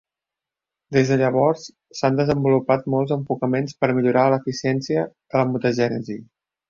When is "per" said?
3.83-3.91